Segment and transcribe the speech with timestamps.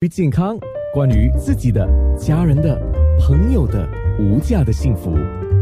[0.00, 0.56] 于健康，
[0.94, 1.84] 关于自己的、
[2.16, 2.80] 家人的、
[3.18, 3.84] 朋友的
[4.20, 5.12] 无价的幸福，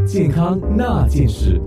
[0.05, 1.59] 健康那件事。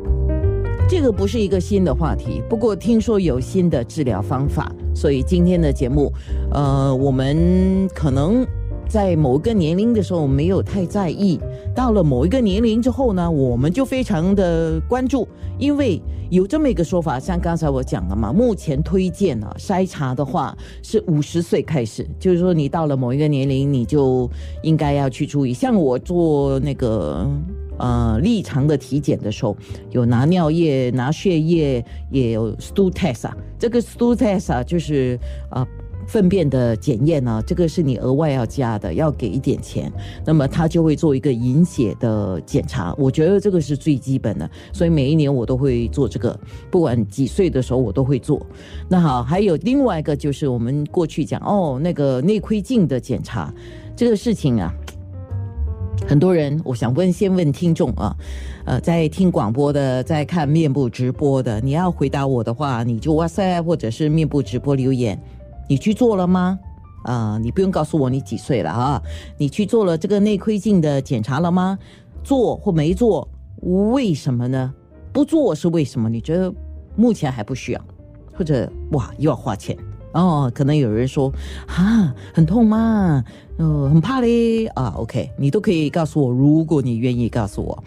[0.88, 6.12] 这个不是一个新的话题，不过听说有新的治疗方法，所以今天的节目，
[6.53, 8.46] 呃，我们可能。
[8.91, 11.38] 在某一个年龄的时候没有太在意，
[11.73, 15.29] 到了某一个年龄之后呢，我们就非常的关注，
[15.61, 24.29] 因为有这么一个说法，像刚才我讲的嘛，目前推荐啊筛查的话是五十岁开始，就是说你到了某一个年龄，你就
[24.64, 25.54] 应该要去注意。
[25.54, 27.24] 像我做那个
[27.79, 29.57] 呃立常的体检的时候，
[29.93, 35.16] 有拿尿液、拿血液，也有 stool test 啊，这个 stool test 啊就是
[35.48, 35.65] 啊。
[36.10, 39.91] 粪便的检验呢，这个是你额外要加的，要给一点钱。
[40.27, 46.37] 那么他就会做一个隐血的检查，我觉得这个是最基本的，所以每一年我都会做这个，
[46.68, 48.45] 不管几岁的时候我都会做。
[48.88, 53.54] 那好，还有另外一个就是我们过去讲哦，那个内窥镜的检查，
[53.95, 54.74] 这个事情啊，
[56.09, 58.16] 很多人我想问，先问听众啊，
[58.65, 65.16] 呃，在听广播的，在看面部直播的，你要回答我的话，你就哇塞，或者是面部直播留言。
[65.71, 66.59] 你去做了吗？
[67.04, 69.00] 啊，你不用告诉我你几岁了啊？
[69.38, 71.78] 你去做了这个内窥镜的检查了吗？
[72.25, 73.28] 做或没做？
[73.94, 74.75] 为什么呢？
[75.12, 76.09] 不做是为什么？
[76.09, 76.53] 你觉得
[76.97, 77.81] 目前还不需要，
[78.34, 79.76] 或者哇又要花钱
[80.12, 80.50] 哦？
[80.53, 81.32] 可能有人说
[81.69, 83.22] 啊，很痛吗？
[83.59, 84.94] 呃，很怕嘞啊。
[84.97, 87.81] OK，你都可以告诉我，如果你愿意告诉我。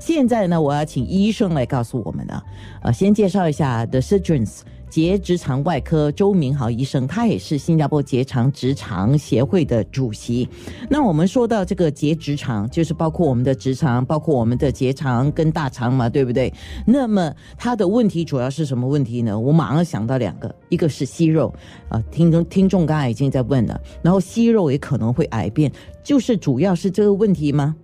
[0.00, 2.42] 现在呢，我要请医生来告诉我们呢。
[2.80, 4.60] 呃，先介绍一下 The Surgeons。
[4.88, 10.48] 结直肠外科周明豪医生，他也是新加坡结肠直肠协会的主席。
[10.88, 16.52] 那我们说到这个结直肠，就是包括我们的直肠，包括我们的结肠跟大肠嘛，对不对？
[16.86, 19.38] 那么它的问题主要是什么问题呢？
[19.38, 21.52] 我马上想到两个，一个是息肉，
[21.88, 25.70] 啊，听众听众刚才已经在问了，然后息肉也可能会癌变，
[26.02, 27.74] 就是主要是这个问题吗？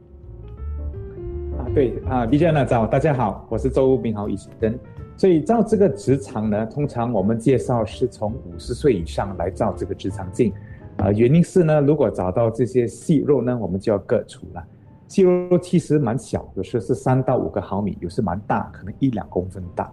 [1.59, 4.79] 啊，对啊，李娟娜早，大家好，我是周明豪医生。
[5.17, 10.53] 所以照这个直肠呢，通常我们介绍是从五十岁以上来照这个直肠镜，
[10.97, 14.65] 啊，原因是呢，如果找到这些息肉呢，我们就要割除了。
[15.07, 19.93] 息肉其实蛮小，有时候是三到五个毫米，有时蛮大，可能一两公分大。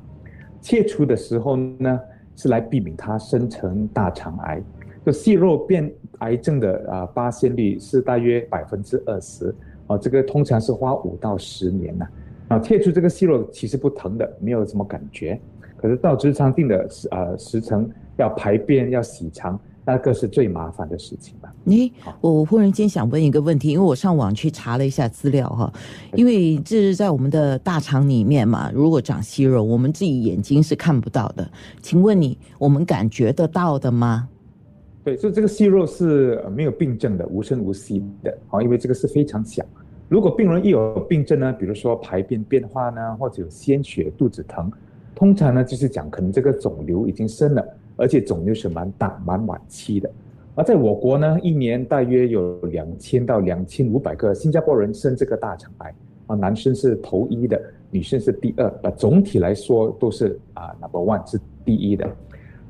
[0.62, 2.00] 切除的时候呢，
[2.36, 4.64] 是来避免它生成大肠癌。
[5.06, 9.54] 就息肉变癌症的啊，发现率是大约百分之二十，
[9.88, 12.08] 啊，这个通常是花五到十年呢。
[12.58, 15.40] 切除这个息肉其实不疼的，没有什么感觉。
[15.78, 21.54] 可是到直肠镜的时呃时辰要排便要洗肠，那个是最麻烦的事情吧？
[21.66, 25.72] 诶，我忽然间想问一个问题，因为我上网去查了一下资料哈，
[26.16, 31.50] 因为这是在我们的大肠里面嘛，如果长息肉，我们自己眼睛是看不到的。
[31.82, 34.28] 请问你，我们感觉得到的吗？
[35.02, 39.64] 对，就这个息肉是没有病症的，无声无息的，好，因为这个是非常小。
[40.10, 44.70] 如果病人一有病症呢，比如说排便变化呢，或者有鲜血、肚子疼，
[45.14, 47.64] 通常呢就是讲可能这个肿瘤已经生了，
[47.96, 50.10] 而且肿瘤是蛮大、蛮晚期的。
[50.56, 55.94] 而在我国呢，一年大约有两千到两千五百个新加坡人生这个大肠癌，
[56.26, 62.10] 啊，男生是头一的，女生是第二，啊，总体来说都是啊 number one 是第一的。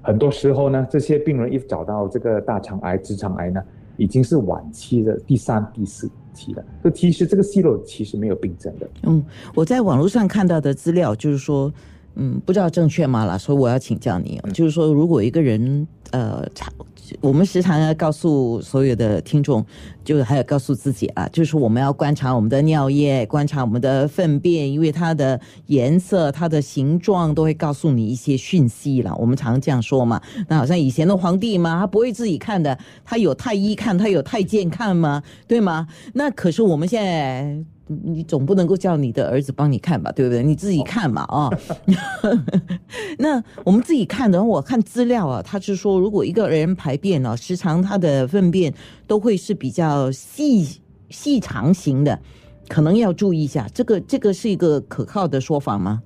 [0.01, 3.63] 很多时候呢，这些病人一找到这个大肠癌、直肠癌呢，
[3.95, 6.11] 已经是晚期的第三、第四。
[6.33, 8.89] 期的，这其实这个息肉其实没有病症的。
[9.03, 9.23] 嗯，
[9.53, 11.71] 我在网络上看到的资料就是说，
[12.15, 13.25] 嗯，不知道正确吗？
[13.25, 16.47] 啦，所以我要请教你，就是说，如果一个人呃，
[17.21, 19.65] 我们时常要告诉所有的听众，
[20.03, 29.15] 就还有告诉自己啊，就是我们要观察我们的尿液，观察我们的粪便，因为它的颜色、它的形状都会告诉你一些讯息了。
[29.15, 30.21] 我们常这样说嘛。
[30.47, 35.23] 那好像以前的皇帝嘛，他不会自己看的，他有太医看，他有太监看吗？
[35.47, 35.87] 对吗？
[36.13, 37.63] 那可是我们现在。
[38.03, 40.43] 你总不能够叫你的儿子帮你看吧，对不对？
[40.43, 41.49] 你自己看嘛啊。
[43.17, 48.71] 那我们自己看的，我看资料啊，他是说，如果一个人排便呢，时常他的粪便
[49.07, 52.19] 都会是比较细细长型的，
[52.67, 53.67] 可能要注意一下。
[53.73, 56.03] 这个这个是一个可靠的说法吗？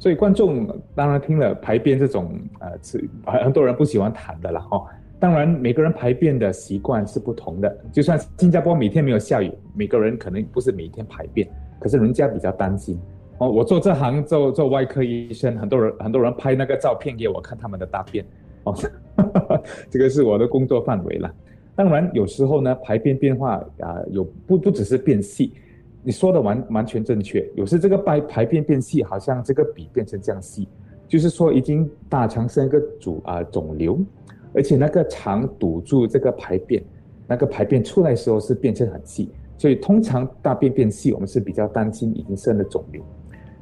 [0.00, 4.84] 所以观众当然听了排便这种呃，是很多人不喜欢谈的了哈。
[5.20, 7.78] 当然，每个人排便的习惯是不同的。
[7.92, 11.46] 就算新加坡每天没有下雨，每个人可能不是每天排便，
[11.78, 12.98] 可是人家比较担心。
[13.36, 18.24] 哦，我做这行做做外科医生，很多人很多人拍那个照片给我看他们的大便。
[18.64, 18.74] 哦，
[19.90, 21.30] 这个是我的工作范围了。
[21.76, 25.52] 当然，有时候呢，排便变化啊，有不不只是变细，
[26.02, 27.46] 你说的完完全正确。
[27.56, 30.66] 有时这个排排便变细，好像这个笔变成这样细，
[31.06, 33.98] 就是说已经大肠生一个主啊肿瘤。
[34.52, 36.82] 而且那个肠堵住这个排便，
[37.26, 43.02] 那个排便出来时候是变成很细，所以通常大便变细，我们是比较担心已经生了肿瘤。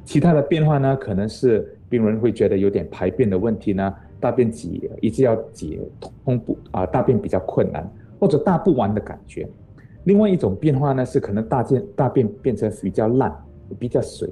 [0.03, 5.79] 其他的变化呢，可能是病人会觉得有点排便的问题呢，大便挤一直要挤
[6.25, 7.87] 通不啊，大便比较困难，
[8.19, 9.47] 或者大不完的感觉。
[10.05, 13.31] 另外一种变化呢，是可能大便大便变成比较烂，
[13.77, 14.27] 比较水，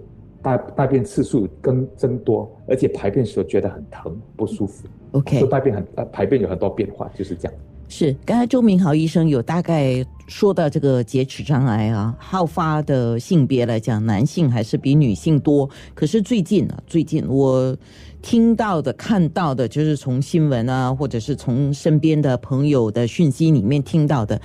[0.48, 4.88] 大大便次数更增多，而且排便时候觉得很疼不舒服。
[5.12, 7.54] OK，就大便很呃排便有很多变化，就是这样。
[7.90, 15.70] 是，刚才周明豪医生有大概说到这个结齿障碍啊，好发的性别来讲，男性还是比女性多。
[15.94, 17.76] 可是最近啊，最近我
[18.22, 24.42] 听到的、看到的，就是从新闻啊，或者是从身边的朋友的讯息里面听到的，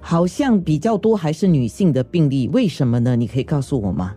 [0.00, 2.48] 好像比较多还是女性的病例。
[2.52, 3.16] 为什么呢？
[3.16, 4.14] 你可以告诉我吗？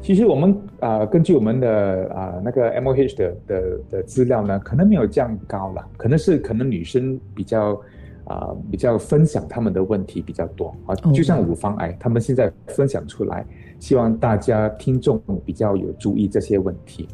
[0.00, 7.80] 其实我们啊、呃根据我们的啊、那个 M O H 的的的资料呢，可能没有这样高了，可能是可能女生比较
[8.24, 13.44] 啊、比较分享他们的问题比较多啊哦，就像乳房癌，他们现在分享出来，
[13.78, 17.08] 希望大家听众比较有注意这些问题。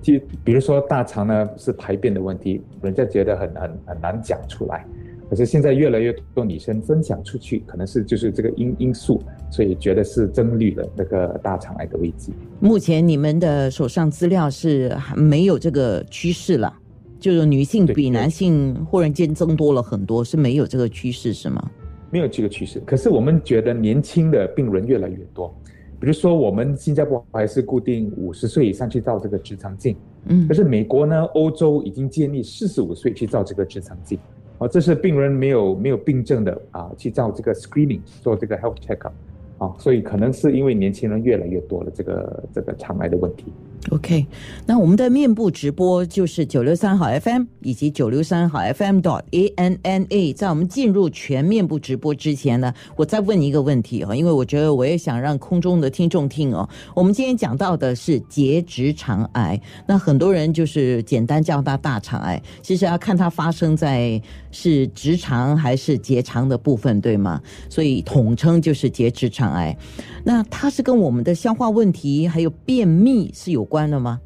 [0.00, 4.86] 就比如说大肠呢是排便的问题，人家觉得很很很难讲出来，
[5.30, 12.32] 可是现在越来越多女生分享出去，可能是就是这个因因素，所以觉得是增绿了那个大肠癌的危机。
[12.58, 16.74] 目前你们的手上资料是还没有这个趋势了，
[17.20, 21.70] 就是女性比男性忽然间增多了很多，是没有这个趋势是吗？
[22.10, 22.82] 没有这个趋势。
[22.84, 25.54] 可是我们觉得年轻的病人越来越多，
[26.00, 29.94] 比如说我们新加坡还是固定五十岁以上去照这个直肠镜，
[30.26, 34.18] 嗯可是美国呢、欧洲已经建议四十五岁去照这个直肠镜，
[34.60, 39.12] 啊，这是病人没有没有病症的啊，去照这个 screening 做这个 health checkup，
[39.56, 43.52] 啊，所以可能是因为年轻人越来越多了这个这个肠癌的问题。
[43.88, 44.26] OK，
[44.66, 50.32] 那我们的面部直播就是九六三号 FM 以及九六三号 FM dot A N N A。
[50.34, 56.68] 在我们进入全面部直播之前呢，我再问一个问题哦，因为我觉得我也想让空中的听众听哦。
[56.94, 64.20] 我们今天讲到的是结直肠癌，那很多人就是简单叫它大肠癌，其实要看它发生在
[64.52, 67.40] 是直肠还是结肠的部分，对吗？
[67.70, 69.76] 所以统称就是结直肠癌。
[70.22, 74.20] 那它是跟我们的消化问题还有便秘是有关的吗？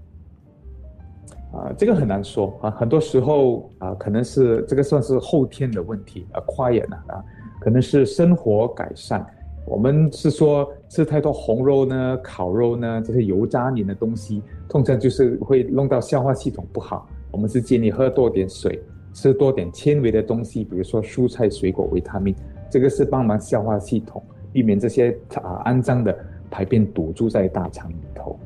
[1.52, 7.24] 啊，这个很难说啊，很多时候啊，可能是这个算是后天的问题啊，跨眼了啊，
[7.60, 9.24] 可能是生活改善。
[9.66, 17.08] 我们是说吃太多红肉呢、烤肉呢，这些油炸黏的东西，通常就是会弄到消化系统不好。
[17.30, 18.82] 我们是建议喝多点水，
[19.12, 22.34] 吃多点纤维的东西，比如说蔬菜、水果、维他命，
[22.68, 24.20] 这个是帮忙消化系统，
[24.52, 26.16] 避免这些啊肮脏的
[26.50, 28.38] 排便堵住在大肠里头。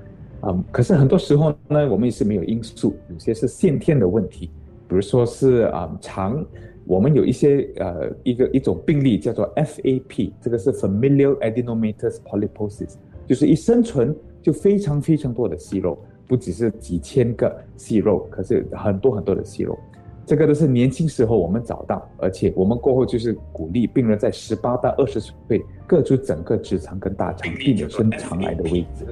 [0.43, 4.50] 嗯，可是很多时候呢，我们也是没有因素，有些是先天的问题，
[4.88, 6.44] 比如说是啊、肠，
[6.87, 12.94] 我们有一些呃一个一种病例叫做 FAP，这个是 Familial Adenomatous Polyposis，
[13.26, 15.99] 就是一生存就非常非常多的息肉，
[16.29, 19.76] 不只是几千个息肉，可是很多很多的息肉。
[20.25, 29.05] 这个都是年轻时候我们找到，而且我们过后就是鼓励病人在十八到二十岁各出整个直肠跟大肠，避免生肠癌的危机。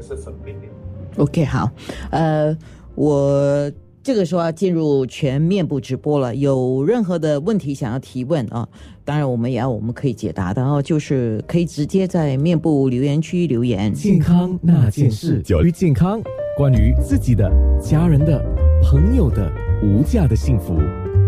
[1.17, 1.71] OK，好，
[2.11, 2.57] 呃，
[2.95, 3.71] 我
[4.03, 8.69] 这个时候要进入全面部直播了，有任何的问题想要提问啊，
[9.05, 13.93] 当然我们也要我们可以解答的哦，就是可以直接在面部留言区留言。
[13.93, 16.23] 健康那件事，关于健康，
[16.57, 18.45] 关于自己的、家人的、
[18.83, 19.51] 朋友的
[19.83, 20.79] 无价的幸福，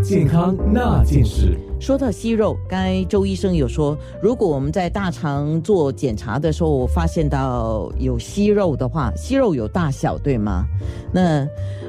[0.02, 1.59] 健康那件事。
[1.80, 10.64] 说到息肉，刚才周医生有说，如果我们在大肠做检查的时候发现到有息肉的话，息肉有大小对吗？
[11.12, 11.47] 那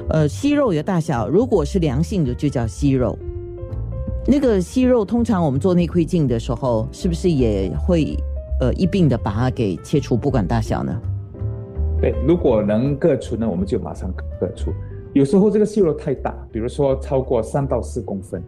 [0.08, 3.18] 呃，息肉有大小，如果是良性的就叫息肉。
[4.26, 8.16] 那个息肉通常我们做内窥镜的时候，是不是也会
[8.60, 10.96] 呃一并的把它给切除，不管大小呢？
[12.00, 14.72] 对，如果能割除呢，我们就马上割除。
[15.14, 18.40] 有时候这个息肉太大，比如说超过三到四公分，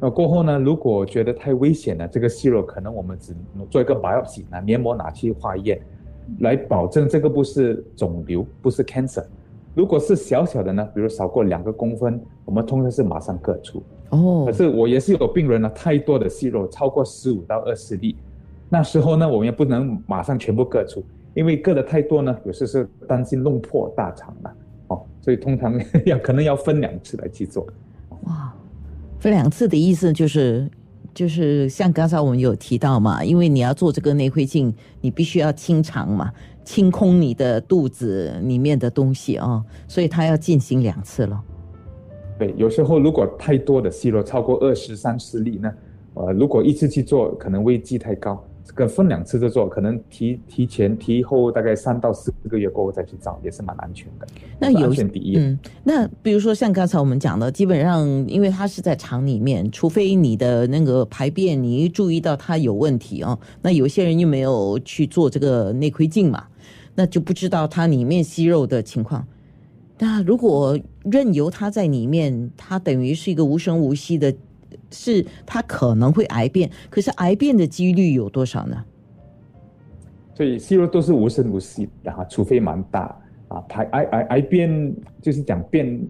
[0.00, 5.80] 那过后呢，如果觉得太危险了，这个息肉可能我们只能做一个 biopsy，拿黏膜拿去化验，
[6.40, 9.24] 来保证这个不是肿瘤，不是 cancer。
[9.74, 13.82] 如果是小小的呢，比如少过两个公分，我们通常是马上割除。
[14.10, 18.16] 哦可，是我也是有病人呢，太多的息肉超过十五到二十粒，
[18.68, 24.54] 那时候呢，我们也不能马上全部割除，因为割的太多呢，有时是担心弄破大肠了，
[24.88, 27.66] 哦，所以通常 要可能要分两次来去做。
[28.22, 28.52] 哇，
[29.18, 30.70] 分两次的意思就是，
[31.12, 36.32] 就是像刚才我们有提到嘛，因为你要做这个内窥镜，你必须要清肠嘛，
[36.64, 41.42] 清空你的肚子里面的东西啊、所以它要进行两次了。
[42.38, 45.72] 对，有时候如果太多的息肉超过二十三十粒呢，
[46.14, 48.40] 呃，如果一次去做，可能危机太高。
[48.68, 54.26] 这个分两次的做，可能提提前提后大概三到四个月过后再去找，也是蛮安全的。
[54.60, 54.92] 那有。
[55.36, 66.44] 嗯，那比如说像刚才我们讲的，基本上因为它是在肠里面，除非你的那个排便你一注意到它有问题哦，那有些人又没有去做这个内窥镜嘛，
[66.94, 69.26] 那就不知道它里面息肉的情况。
[69.98, 74.34] 那如果任由它在里面，它等于是一个无声无息的。
[74.90, 78.84] 是它可能会癌变，可是癌变的几率有多少呢？
[80.34, 83.14] 所以息肉都是无声无息的哈，除非蛮大
[83.48, 86.00] 啊，排癌癌癌变就是讲变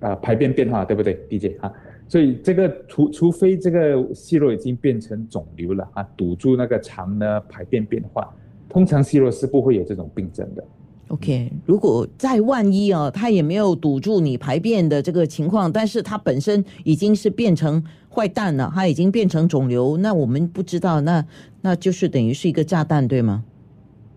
[0.00, 1.72] 啊排便变化，对不对，D J 啊？
[2.06, 8.34] 所以这个除除非这个息肉已经变成肿瘤了啊，堵住那个肠呢排便变化，
[8.68, 10.64] 通常息肉是不会有这种病症的。
[11.08, 21.24] OK，如果再万一啊，它也没有堵住你排便的这个情况，但是它本身已经是变成坏蛋了，它已经变成肿瘤，那我们不知道，那
[21.62, 23.42] 那就是等于是一个炸弹，对吗？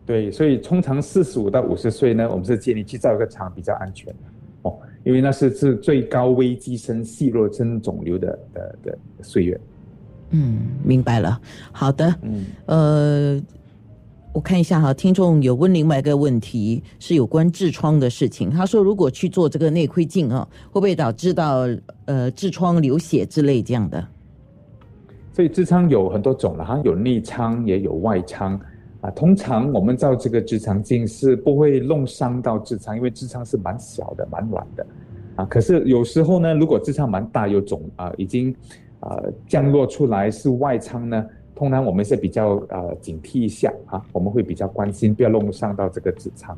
[0.06, 4.14] 对，所以通常四十五到五十岁呢，我们是建议去造一个肠比较安全
[4.64, 9.58] 哦，因为那是是最高危机生细弱生肿瘤的的的岁月。
[10.32, 11.40] 嗯，明白了。
[11.72, 13.42] 好的，嗯，呃。
[14.34, 18.50] 我看一下哈，听众有问另外一个问题，是有关痔疮的事情。
[18.50, 21.68] 他说，如果去做这个内窥镜啊，会不会导致到
[22.06, 24.08] 呃痔疮流血之类这样的？
[25.34, 28.58] 所以痔疮有很多种了哈，有内疮也有外疮
[29.02, 29.12] 啊。
[29.12, 34.88] 通常我们照这个直肠镜是不会弄伤到痔疮，因为痔疮是蛮小的、蛮软的
[35.36, 35.44] 啊。
[35.44, 38.56] 可是有时候呢，如果痔疮蛮大有肿啊，已经
[39.02, 41.26] 啊降落出来是外疮呢。
[41.56, 46.58] 通常我们是比较呃警惕一下啊，我们会比较关心，不要弄伤到这个直肠。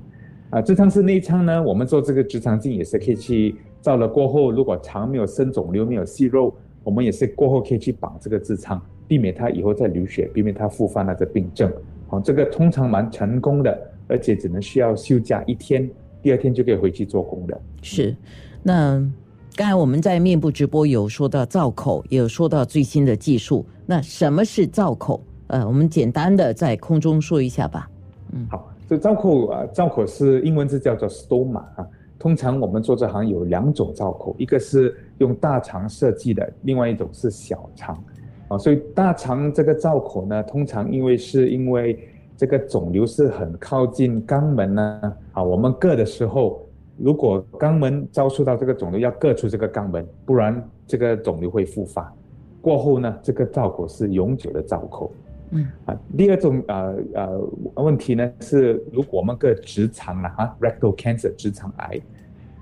[0.49, 11.71] 啊，直肠是内疮呢，我们做这个直肠镜也是可以去照了过后，如果肠没有生肿瘤、没有息肉，我们也是过后可以去绑这个痔疮，避免它以后再流血，避免它复发那个病症。
[12.07, 13.75] 好，这个通常蛮成功的，
[14.07, 15.89] 而且只能需要休假一天，
[16.21, 17.59] 第二天就可以回去做工的。
[17.81, 18.15] 是，
[18.61, 19.11] 那。
[19.55, 23.63] 刚才我们在面部直播有说到造口，有说到最新的技术。
[23.85, 25.21] 那什么是造口？
[25.45, 27.87] 呃，我们简单的在空中说一下吧。
[28.31, 31.87] 嗯，好，这造口啊，造口是英文字叫做 stoma 啊。
[32.17, 38.03] 通常我们做这行有两种造口，一个是用大肠设计的，另外一种是小肠。
[38.47, 41.99] 啊，所以大肠这个造口呢，通常因为是因为
[42.35, 46.59] 这个肿瘤是很靠近肛门呢，啊，我们割的时候。
[46.97, 52.13] 如果肛门遭受到这个肿瘤，要割除这个肛门，不然这个肿瘤会复发。
[52.61, 55.11] 过后呢，这个造口是永久的造口。
[55.55, 61.99] 嗯啊，第二种呃呃问题呢是，如果我们割直肠了啊，rectal cancer 直肠癌，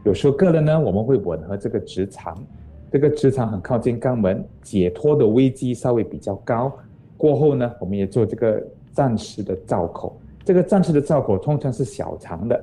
[0.04, 2.38] 有时候割了呢，我们会吻合这个直肠，
[2.92, 6.72] 这个直肠很靠近肛门，解脱的危机稍微比较高。
[7.16, 8.62] 过后呢，我们也做这个
[8.92, 12.62] 暂时的造口，这个暂时的造口通常是小肠的。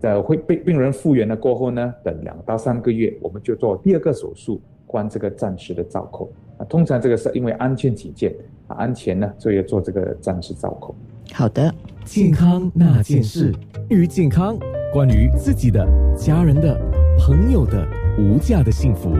[0.00, 6.30] 在会被病人复原了过后呢，等两到三个月，我们就做第二个手术，关这个暂时的造口。
[6.56, 8.34] 啊，通常这个是因为安全起见，
[8.66, 10.94] 啊，安全呢，所以要做这个暂时造口。
[11.32, 11.72] 好的，
[12.04, 14.56] 健康那件事，关于健康，
[14.92, 15.86] 关于自己的、
[16.16, 16.78] 家人的、
[17.18, 17.86] 朋友的
[18.18, 19.12] 无价的幸福，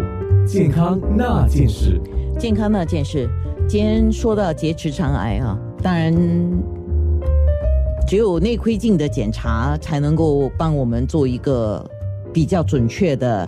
[0.47, 2.01] 健康那件事，
[2.39, 3.29] 健康那件事。
[3.69, 6.78] 今天说到结直肠癌啊，当然。
[8.09, 11.85] 只有内窥镜的检查才能够帮我们做一个
[12.33, 13.47] 比较准确的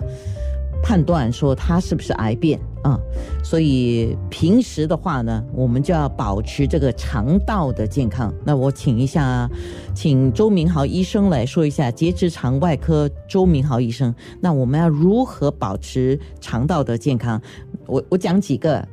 [0.83, 2.95] 判断，说它是不是癌变啊。
[3.43, 8.31] 所以平时的话呢，我们就要保持这个肠道的健康。
[8.45, 9.49] 那我请一下，
[9.95, 17.41] 请周明豪医生来说一下结直肠外科周明豪医生，那我们要如何保持肠道的健康？
[17.87, 18.87] 我我讲几个，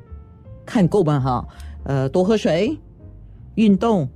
[0.65, 1.21] 看够吗？
[1.21, 1.47] 哈，
[1.85, 2.75] 呃，多喝水，
[3.57, 4.09] 运动。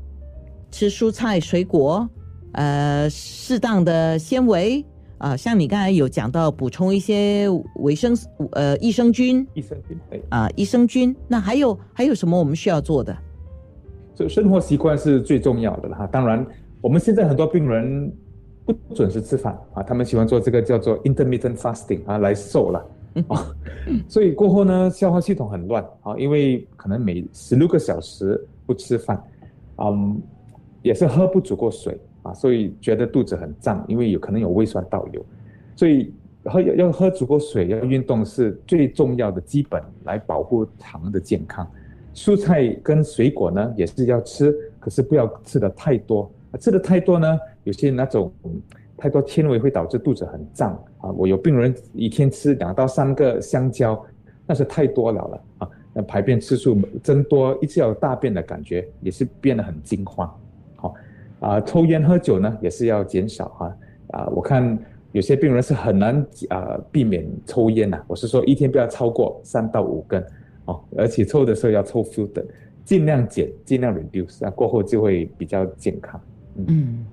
[0.73, 2.09] 吃蔬菜水果，
[2.53, 4.85] 呃，适当的纤维
[5.19, 11.15] 啊，像你刚才有讲到补充一些维生素，呃，益生菌，益生菌，对啊，益生菌。
[11.29, 13.17] 那还有还有什么我们需要做的？
[14.15, 16.07] 所以生活习惯是最重要的了哈。
[16.07, 16.45] 当然，
[16.81, 18.11] 我们现在很多病人
[18.65, 22.85] 不准时吃饭啊，他们喜欢做这个叫做 intermittent fasting 啊，来瘦了
[23.29, 23.47] 啊。
[24.09, 29.23] 所以过后呢，消化系统很乱啊，因为可能每十六个小时不吃饭，
[29.77, 30.21] 嗯。
[30.83, 35.25] 也是喝不足够水啊，所以觉得肚子很胀，因为有可能有胃酸倒流，
[35.77, 36.13] 所以
[36.45, 41.67] 喝要喝足够水，要运动是最重要的基本来保护肠的健康。
[42.15, 48.31] 蔬菜跟水果呢也是要吃，可是不要吃的太多，吃的太多呢，有些那种
[48.97, 51.11] 太多纤维会导致肚子很胀啊。
[51.13, 54.05] 我有病人一天吃两到三个香蕉，
[54.47, 55.71] 那是太多了了啊。
[55.95, 60.31] 那排便次数增多，一直有大便的感觉，也是变得很惊慌。
[61.43, 63.77] 好啊，抽烟喝酒呢也是要减少哈
[64.13, 64.27] 啊。
[64.29, 64.79] 我看
[65.11, 70.25] 有些病人是很难啊避免抽烟呐，我是说一天不要超过三到五根
[70.67, 72.45] 哦，而且抽的时候要抽 filter，
[72.85, 76.21] 尽量减，尽量 reduce，那过后就会比较健康。
[76.69, 77.05] 嗯，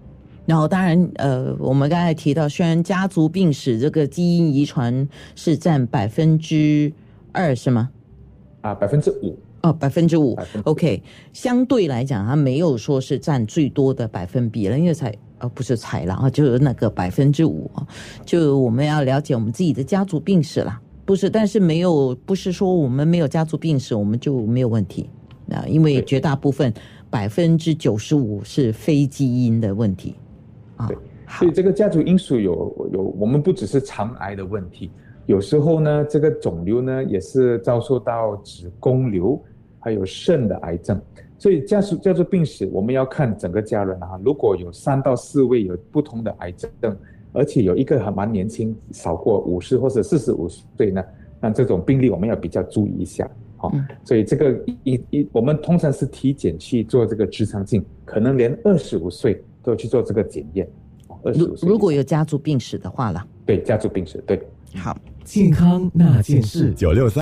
[0.46, 6.94] 然后当然呃，我们刚才提到，虽然家族病史这个基因遗传是占百分之
[7.32, 7.90] 二是吗？
[8.62, 11.02] 啊，百分之五哦，百分之五，OK，
[11.34, 17.86] 相对来讲，它没有说是占最多的百分比了，因为才呃不是才了啊，就是那个百分之五啊，
[18.26, 25.10] 就我们要了解我们自己的家族病史啦，不是，但是没有不是说我们没有家族病史，我们就没有问题。
[25.52, 26.72] 啊，因为绝大部分
[27.10, 30.14] 百分之九十五是非基因的问题
[30.76, 30.96] 啊对，
[31.28, 34.92] 所以这个家族因素有有，我们不只是肠癌的问题，
[35.26, 39.44] 有时候呢，这个肿瘤呢也是遭受到子宫瘤，
[39.80, 41.02] 还有肾的癌症。
[41.38, 44.20] 所以家属家族病史，我们要看整个家人啊。
[44.24, 46.70] 如果有三到四位有不同的癌症，
[47.32, 51.02] 而且有一个还蛮年轻，少过五十或者四十五岁呢，
[51.40, 53.30] 那这种病例我们要比较注意一下。
[53.56, 54.52] 好、嗯所以这个
[54.84, 60.70] 一一我们通常是体检去做这个直肠镜，可能连二十五岁都要去做这个检验。
[61.24, 64.42] 二十五岁如果有家族病史的话了，对家族病史，对。
[64.76, 64.98] 好。
[65.26, 67.18] 健康那件事，九六三。